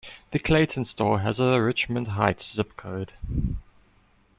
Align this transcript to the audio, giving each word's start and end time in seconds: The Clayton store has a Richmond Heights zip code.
The 0.31 0.39
Clayton 0.39 0.85
store 0.85 1.19
has 1.19 1.39
a 1.39 1.61
Richmond 1.61 2.07
Heights 2.07 2.51
zip 2.55 2.75
code. 2.75 3.13